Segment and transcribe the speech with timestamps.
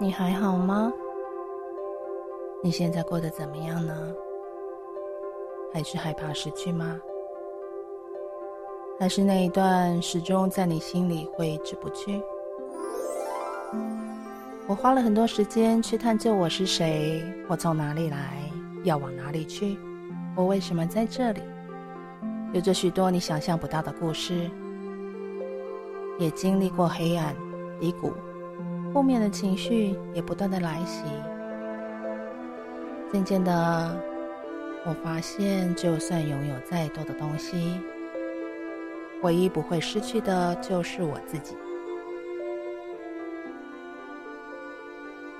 [0.00, 0.92] 你还好吗？
[2.62, 3.92] 你现在过得怎么样呢？
[5.74, 7.00] 还是害怕失去吗？
[8.96, 12.22] 还是那一段始终在你心里挥之不去？
[14.68, 18.48] 我花了很多时间去探究我是谁，我从哪里来，
[18.84, 19.76] 要往哪里去，
[20.36, 21.42] 我为什么在这里？
[22.52, 24.48] 有着许多你想象不到的故事，
[26.20, 27.34] 也经历过黑暗、
[27.80, 28.12] 低谷。
[28.92, 31.04] 负面的情绪也不断的来袭，
[33.12, 33.96] 渐渐的，
[34.84, 37.80] 我发现，就算拥有再多的东西，
[39.22, 41.54] 唯一不会失去的就是我自己。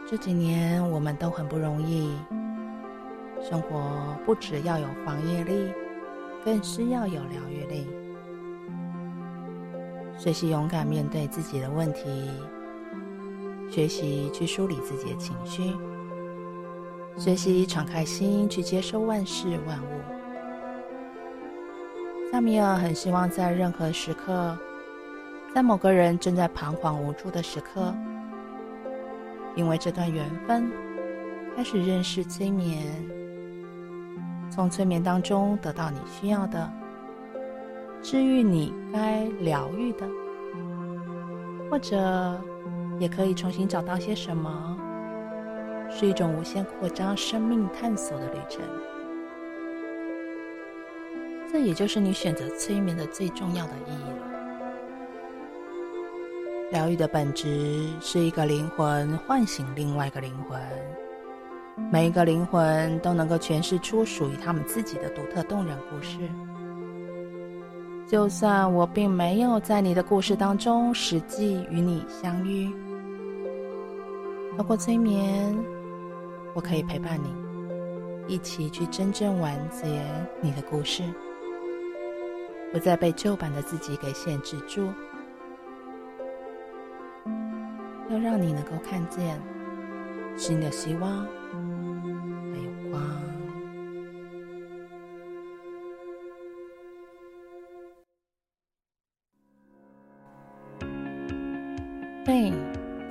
[0.07, 2.17] 这几年我们都很不容易，
[3.43, 5.73] 生活不只要有防御力，
[6.45, 7.87] 更需要有疗愈力，
[10.17, 12.31] 学习勇敢面对自己的问题。
[13.71, 15.73] 学习去梳理自己的情绪，
[17.17, 19.89] 学习敞开心去接受万事万物。
[22.33, 24.59] 萨米尔很希望在任何时刻，
[25.55, 27.95] 在某个人正在彷徨无助的时刻，
[29.55, 30.71] 因为这段缘分，
[31.55, 32.87] 开始认识催眠，
[34.51, 36.71] 从催眠当中得到你需要的，
[38.03, 40.09] 治愈你该疗愈的，
[41.71, 42.41] 或者。
[42.99, 44.77] 也可以重新找到些什么，
[45.91, 48.61] 是一种无限扩张生命探索的旅程。
[51.51, 54.27] 这也就是你选择催眠的最重要的意义了。
[56.71, 60.61] 疗愈的本质是一个灵魂唤醒另外一个灵魂，
[61.91, 66.19] 每一个灵魂都能够诠释出属于他们自己的独特动人故事。
[68.07, 72.71] 就算我并没有在你的故事当中实际与你相遇。
[74.59, 75.57] 透过催眠，
[76.53, 77.33] 我可以陪伴你，
[78.27, 80.05] 一起去真正完结
[80.41, 81.05] 你的故事，
[82.73, 84.89] 不再被旧版的自己给限制住，
[88.11, 89.41] 要让你能够看见
[90.37, 91.25] 新的希望，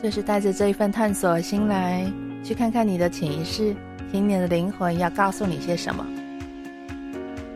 [0.07, 2.09] 就是带着这一份探索心来，
[2.41, 3.75] 去看看你的潜意识，
[4.09, 6.07] 听你的灵魂要告诉你些什么。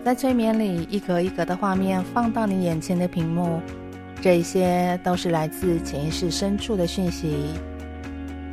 [0.03, 3.61] 在催眠里，一格一格的画面放到你眼前的屏幕，
[4.19, 7.53] 这些都是来自潜意识深处的讯息。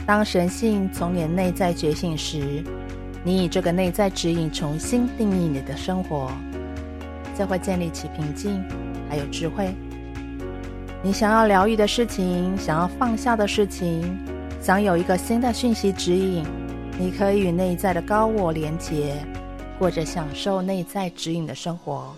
[0.06, 2.62] 当神性从你内在觉醒时，
[3.24, 6.30] 你以这个内在指引重新定义你的生活，
[7.36, 8.62] 就会建立起平静，
[9.08, 9.74] 还有智慧。
[11.00, 14.18] 你想要疗愈的事情，想要放下的事情，
[14.60, 16.44] 想有一个新的讯息指引，
[16.98, 19.14] 你可以与内在的高我连结，
[19.78, 22.12] 过着享受内在指引的生活。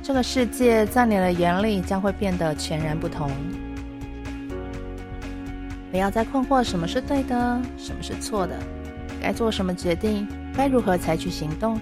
[0.00, 3.28] 这个世界在你的眼里将会变得全然不同。
[5.90, 8.56] 不要再困惑什么是对的，什么是错的，
[9.20, 10.24] 该做什么决定，
[10.56, 11.80] 该如何采取行动，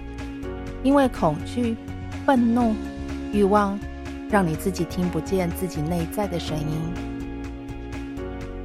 [0.81, 1.77] 因为恐惧、
[2.25, 2.73] 愤怒、
[3.31, 3.79] 欲望。
[4.29, 6.93] 让你自己听不见自己内在的声音。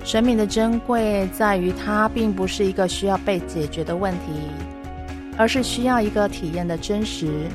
[0.03, 4.33] 生命的珍贵在于，它并不是一个需要被解决的问题，
[5.37, 7.47] 而是需要一个体验的真实。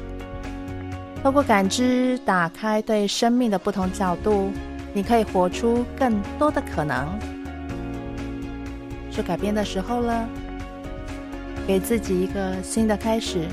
[1.24, 4.52] 透过感知，打开对生命的不同角度，
[4.94, 7.08] 你可以活出更多的可能。
[9.12, 10.30] 是改变的时候了，
[11.66, 13.48] 给自己一个新的开始。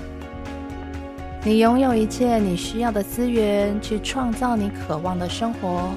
[1.44, 5.91] 你拥有一切你需要的资源，去创造你渴望的生活。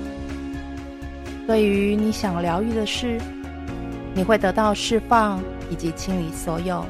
[1.45, 3.19] 对于你想疗愈的事，
[4.15, 5.39] 你会得到释放
[5.69, 6.83] 以及清理所有。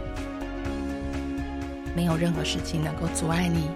[1.94, 3.68] 没有任何事情能够阻碍你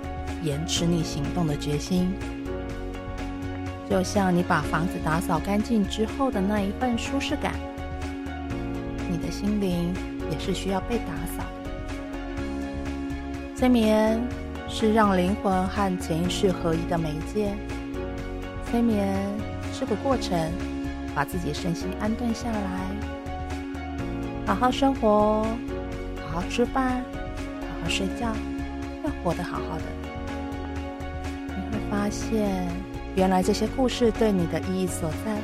[0.44, 2.13] 延迟你行动的决心。
[3.89, 7.51] 就像你把房子打扫干净之后的那一份舒适感，
[9.09, 9.94] 你的心灵
[10.31, 11.44] 也是需要被打扫。
[13.57, 14.18] 催眠。
[14.69, 17.54] 是让灵魂和潜意识合一的媒介。
[18.66, 19.18] 催眠
[19.74, 20.51] 是个过程，
[21.16, 22.95] 把自己身心安顿下来，
[24.45, 25.44] 好好生活，
[26.21, 28.31] 好好吃饭，好好睡觉，
[29.04, 29.83] 要活得好好的。
[31.48, 32.68] 你会发现，
[33.15, 35.42] 原来这些故事对你的意义所在。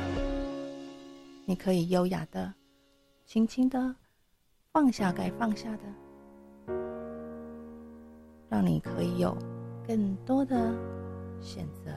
[1.44, 2.54] 你可以优雅的、
[3.24, 3.94] 轻轻的
[4.72, 6.05] 放下该放下的。
[8.48, 9.36] 让你可以有
[9.86, 10.74] 更多的
[11.40, 11.90] 选择。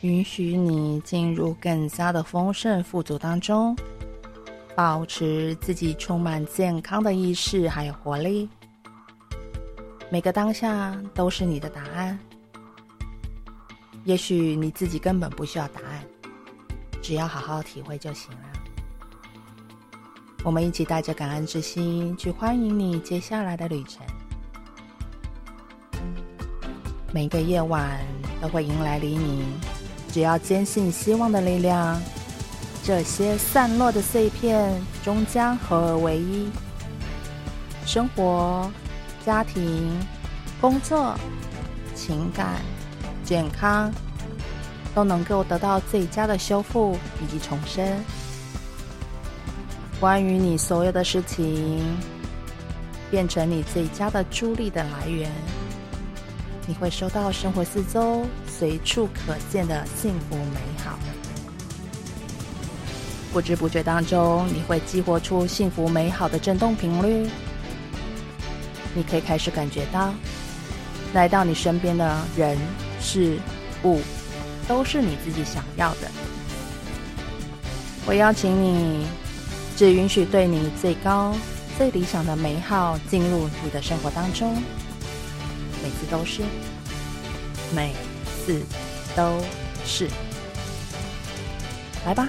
[0.00, 3.76] 允许你进入更加的丰盛富足当中，
[4.74, 8.48] 保持自己充满健康的意识还有活力。
[10.10, 12.18] 每个当下都是你的答案。
[14.04, 16.04] 也许你自己根本不需要答案，
[17.00, 18.61] 只要好好体会就行了。
[20.44, 24.02] 我们一起带着感恩之心去欢迎你接下来的旅程。
[27.12, 28.00] 每个夜晚
[28.40, 29.44] 都会迎来黎明，
[30.10, 32.00] 只要坚信希望的力量，
[32.82, 34.72] 这些散落的碎片
[35.04, 36.50] 终将合而为一。
[37.86, 38.68] 生活、
[39.24, 39.96] 家庭、
[40.60, 41.14] 工作、
[41.94, 42.60] 情感。
[43.24, 43.90] 健康
[44.94, 47.86] 都能够得到最佳的修复以及重生。
[50.02, 51.80] 关于你所有的事情，
[53.08, 55.30] 变成你最佳的助力的来源，
[56.66, 60.98] 你会收到生活四周随处可见的幸福美好。
[63.32, 67.30] 不知不觉当中，你会激活出幸福美好的振动频率。
[68.96, 70.12] 你可以开始感觉到，
[71.14, 72.58] 来到你身边的人。
[73.00, 73.38] 事
[73.84, 74.00] 物
[74.66, 76.10] 都是你自己想要的。
[78.04, 79.06] 我邀请你，
[79.82, 81.34] 只允许对你最高、
[81.76, 84.54] 最理想的美好进入你的生活当中。
[85.82, 86.42] 每次都是，
[87.74, 87.92] 每
[88.24, 88.62] 次
[89.16, 89.40] 都
[89.84, 90.08] 是。
[92.06, 92.28] 来吧，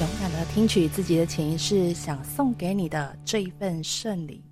[0.00, 4.42] 勇敢的听取自己的潜意识想送给你的这一份胜利。